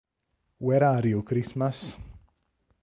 [0.57, 1.95] Where Are You Christmas?